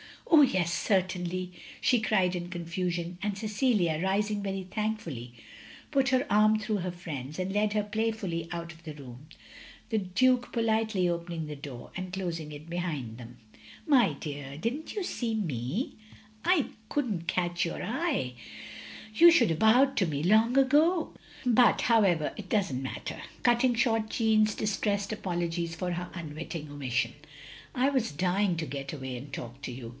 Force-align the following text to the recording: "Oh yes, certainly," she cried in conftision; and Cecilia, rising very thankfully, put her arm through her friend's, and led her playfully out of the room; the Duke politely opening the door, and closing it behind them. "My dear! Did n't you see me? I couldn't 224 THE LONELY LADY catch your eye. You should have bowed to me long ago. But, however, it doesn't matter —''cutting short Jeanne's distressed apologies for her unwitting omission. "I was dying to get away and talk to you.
"Oh 0.33 0.41
yes, 0.43 0.73
certainly," 0.73 1.51
she 1.79 1.99
cried 2.01 2.35
in 2.35 2.49
conftision; 2.49 3.17
and 3.21 3.37
Cecilia, 3.37 3.99
rising 4.01 4.41
very 4.41 4.63
thankfully, 4.63 5.33
put 5.91 6.09
her 6.09 6.25
arm 6.31 6.57
through 6.57 6.77
her 6.77 6.89
friend's, 6.89 7.37
and 7.37 7.53
led 7.53 7.73
her 7.73 7.83
playfully 7.83 8.47
out 8.51 8.73
of 8.73 8.83
the 8.83 8.95
room; 8.95 9.27
the 9.89 9.99
Duke 9.99 10.51
politely 10.51 11.07
opening 11.07 11.45
the 11.45 11.55
door, 11.55 11.91
and 11.95 12.11
closing 12.11 12.51
it 12.51 12.67
behind 12.67 13.17
them. 13.19 13.37
"My 13.85 14.13
dear! 14.13 14.57
Did 14.57 14.73
n't 14.73 14.95
you 14.95 15.03
see 15.03 15.35
me? 15.35 15.97
I 16.43 16.67
couldn't 16.89 17.27
224 17.27 17.27
THE 17.27 17.43
LONELY 17.43 17.51
LADY 17.51 17.53
catch 17.53 17.65
your 17.65 17.83
eye. 17.83 18.33
You 19.13 19.31
should 19.31 19.49
have 19.51 19.59
bowed 19.59 19.95
to 19.97 20.07
me 20.07 20.23
long 20.23 20.57
ago. 20.57 21.13
But, 21.45 21.81
however, 21.81 22.33
it 22.37 22.49
doesn't 22.49 22.81
matter 22.81 23.21
—''cutting 23.43 23.75
short 23.75 24.09
Jeanne's 24.09 24.55
distressed 24.55 25.11
apologies 25.11 25.75
for 25.75 25.91
her 25.91 26.09
unwitting 26.15 26.71
omission. 26.71 27.13
"I 27.75 27.89
was 27.89 28.11
dying 28.11 28.55
to 28.57 28.65
get 28.65 28.91
away 28.93 29.15
and 29.17 29.31
talk 29.31 29.61
to 29.63 29.71
you. 29.71 29.89